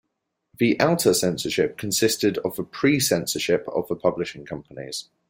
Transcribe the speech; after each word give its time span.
The 0.57 0.79
outer 0.81 1.13
censorship 1.13 1.77
consisted 1.77 2.39
of 2.39 2.55
the 2.55 2.63
pre-censorship 2.63 3.65
of 3.67 3.87
the 3.87 3.95
publishing 3.95 4.47
companies. 4.47 5.07